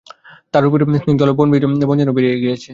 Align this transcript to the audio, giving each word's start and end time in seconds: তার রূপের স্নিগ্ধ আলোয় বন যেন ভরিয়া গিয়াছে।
তার 0.53 0.61
রূপের 0.63 0.81
স্নিগ্ধ 0.95 1.21
আলোয় 1.23 1.37
বন 1.39 1.47
যেন 1.99 2.09
ভরিয়া 2.15 2.35
গিয়াছে। 2.43 2.69